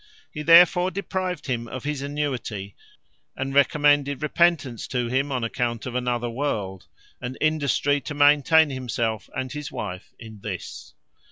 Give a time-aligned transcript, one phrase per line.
[0.31, 2.75] He therefore deprived him of his annuity,
[3.35, 6.87] and recommended repentance to him on account of another world,
[7.21, 10.95] and industry to maintain himself and his wife in this.